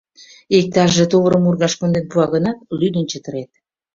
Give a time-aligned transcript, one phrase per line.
[0.57, 3.51] Иктаже тувырым ургаш конден пуа гынат, лӱдын чытырет.